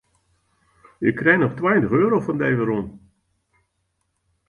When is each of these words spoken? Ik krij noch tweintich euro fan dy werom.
Ik 1.09 1.15
krij 1.19 1.37
noch 1.39 1.53
tweintich 1.59 1.95
euro 2.01 2.17
fan 2.25 2.39
dy 2.41 2.51
werom. 2.57 2.87